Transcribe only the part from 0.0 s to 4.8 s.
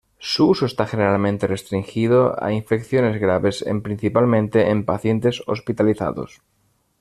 Su uso está generalmente restringido a infecciones graves en principalmente